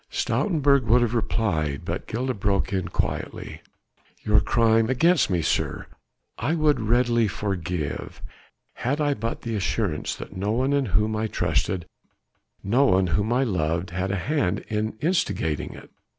Stoutenburg 0.09 0.85
would 0.85 1.03
have 1.03 1.13
replied, 1.13 1.83
but 1.85 2.07
Gilda 2.07 2.33
broke 2.33 2.73
in 2.73 2.87
quietly: 2.87 3.61
"Your 4.23 4.39
crime 4.41 4.89
against 4.89 5.29
me, 5.29 5.43
sir, 5.43 5.85
I 6.39 6.55
would 6.55 6.79
readily 6.79 7.27
forgive, 7.27 8.19
had 8.73 8.99
I 8.99 9.13
but 9.13 9.43
the 9.43 9.53
assurance 9.55 10.15
that 10.15 10.35
no 10.35 10.53
one 10.53 10.73
in 10.73 10.87
whom 10.97 11.15
I 11.15 11.27
trusted, 11.27 11.85
no 12.63 12.85
one 12.85 13.05
whom 13.13 13.31
I 13.31 13.43
loved 13.43 13.91
had 13.91 14.09
a 14.09 14.15
hand 14.15 14.65
in 14.69 14.97
instigating 15.01 15.75
it." 15.75 15.91